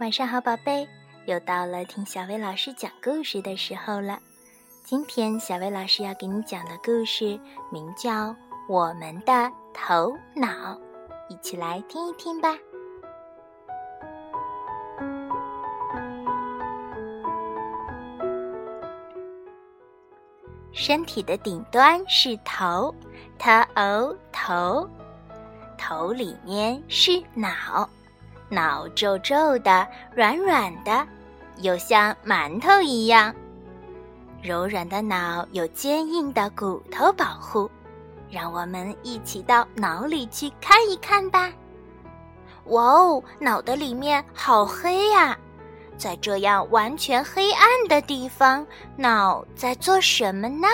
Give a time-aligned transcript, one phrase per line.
[0.00, 0.88] 晚上好，宝贝，
[1.26, 4.20] 又到了听小薇老师讲故事的时候了。
[4.84, 7.38] 今天小薇老师要给你讲的故事
[7.72, 8.26] 名叫
[8.68, 10.46] 《我们的头脑》，
[11.28, 12.56] 一起来听一听吧。
[20.72, 22.94] 身体的顶端是头，
[23.36, 24.88] 头头，
[25.76, 27.90] 头里面是脑。
[28.48, 31.06] 脑皱皱的，软软的，
[31.58, 33.34] 又像馒头一样。
[34.42, 37.68] 柔软的脑有坚硬的骨头保护，
[38.30, 41.50] 让我们一起到脑里去看一看吧。
[42.66, 45.36] 哇哦，脑的里面好黑呀！
[45.96, 48.64] 在这样完全黑暗的地方，
[48.96, 50.68] 脑在做什么呢？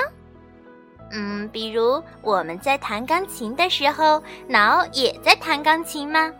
[1.12, 6.31] 嗯，比如我们在弹钢琴的时候，脑也在弹钢琴吗？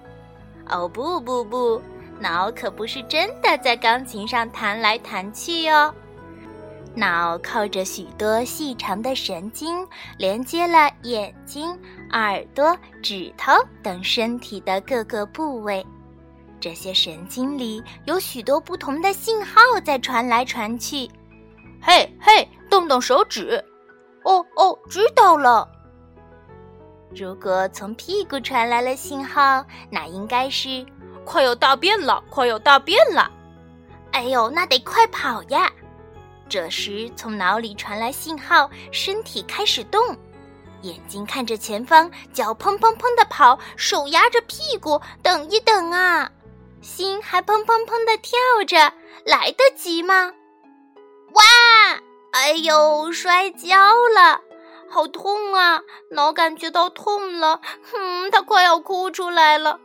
[0.69, 1.83] 哦不不不，
[2.19, 5.95] 脑可不是真的在钢琴上弹来弹去哦。
[6.97, 11.77] 脑靠着许多细长的神经，连接了眼睛、
[12.13, 15.85] 耳朵、指头等身体的各个部位。
[16.61, 21.11] 这些神经里有许多不同的信号在传来传去。
[21.83, 23.63] 嘿嘿，动动手指。
[24.23, 25.69] 哦哦，知道了。
[27.17, 30.85] 如果从屁股传来了信号，那应该是
[31.25, 33.31] 快要大便了，快要大便了。
[34.11, 35.71] 哎呦，那得快跑呀！
[36.49, 40.17] 这时从脑里传来信号，身体开始动，
[40.83, 46.31] 眼睛看着前方，脚砰砰砰的跑，手压着屁股，等一等啊，
[46.81, 48.93] 心还砰砰砰的跳着，
[49.25, 50.33] 来得及吗？
[51.33, 51.43] 哇！
[52.33, 53.77] 哎呦，摔跤
[54.15, 54.41] 了！
[54.95, 55.83] 好痛啊！
[56.13, 59.81] 脑感觉到痛了，哼，他快要哭出来了。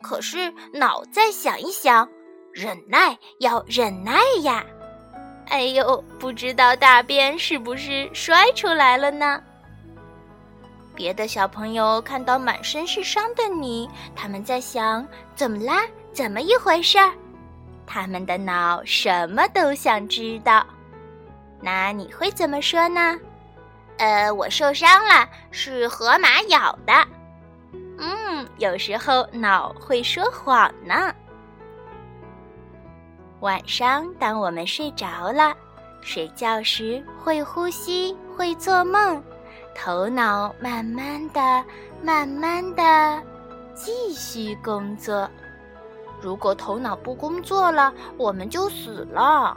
[0.00, 2.08] 可是脑再想一想，
[2.50, 4.64] 忍耐要忍耐呀。
[5.48, 9.38] 哎呦，不知道大便是不是摔出来了呢？
[10.94, 13.86] 别的小朋友看到满身是伤的你，
[14.16, 15.82] 他们在想：怎么啦？
[16.10, 17.12] 怎么一回事儿？
[17.86, 20.64] 他们的脑什么都想知道。
[21.60, 23.20] 那你会怎么说呢？
[23.98, 26.92] 呃，我受伤了，是河马咬的。
[27.98, 31.14] 嗯，有时候脑会说谎呢。
[33.40, 35.54] 晚上，当我们睡着了，
[36.00, 39.22] 睡觉时会呼吸，会做梦，
[39.74, 41.64] 头脑慢慢的、
[42.02, 43.22] 慢慢的
[43.74, 45.28] 继续工作。
[46.20, 49.56] 如果头脑不工作了，我们就死了。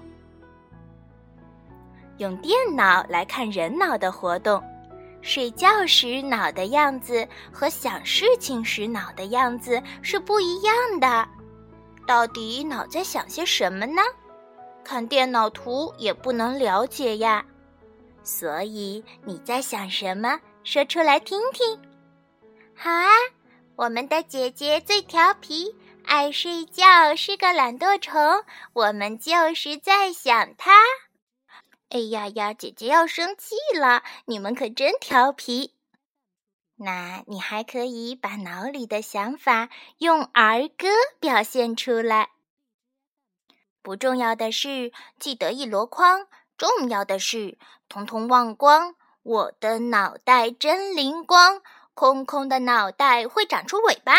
[2.18, 4.62] 用电脑来看人脑的活动，
[5.22, 11.28] 睡觉时脑的样子和想事情时脑的样子是不一样的。
[12.06, 14.02] 到底脑在想些什么呢？
[14.84, 17.44] 看电脑图也不能了解呀。
[18.24, 20.40] 所以你在想什么？
[20.64, 21.80] 说出来听听。
[22.74, 23.10] 好啊，
[23.76, 28.22] 我们的姐姐最调皮，爱睡觉，是个懒惰虫。
[28.74, 30.72] 我们就是在想她。
[31.90, 34.04] 哎呀呀，姐姐要生气了！
[34.26, 35.74] 你们可真调皮。
[36.76, 40.90] 那你还可以把脑里的想法用儿歌
[41.20, 42.30] 表现出来。
[43.82, 46.28] 不重要的是记得一箩筐，
[46.58, 48.96] 重要的是统统忘光。
[49.24, 51.62] 我的脑袋真灵光，
[51.94, 54.14] 空空的脑袋会长出尾巴，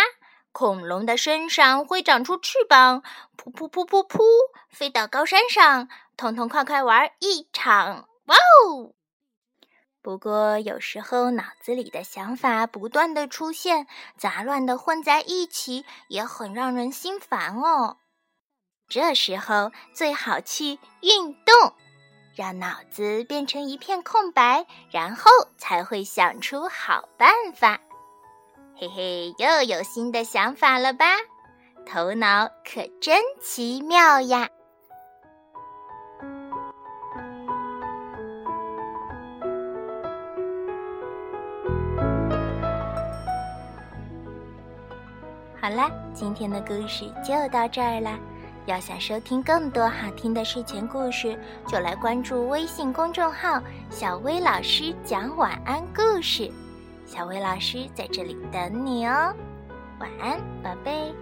[0.58, 3.04] 恐龙的身上会长出翅膀，
[3.36, 4.24] 噗噗噗噗噗，
[4.68, 5.88] 飞到高山上。
[6.16, 8.92] 痛痛快快玩一场，哇哦！
[10.02, 13.86] 不过有时候脑子里的想法不断的出现，
[14.16, 17.98] 杂乱的混在一起，也很让人心烦哦。
[18.88, 21.72] 这时候最好去运动，
[22.34, 27.78] 让脑子变成一片空白，然后才会想出好办法。
[28.80, 31.04] 嘿嘿，又有新的想法了吧？
[31.84, 34.48] 头脑可真奇妙呀！
[45.60, 48.16] 好啦，今天的故事就到这儿啦。
[48.66, 51.36] 要想收听更多好听的睡前故事，
[51.66, 53.60] 就来关注微信公众号
[53.90, 56.48] “小薇老师讲晚安故事”。
[57.08, 59.34] 小薇老师在这里等你哦，
[59.98, 61.14] 晚安，宝贝。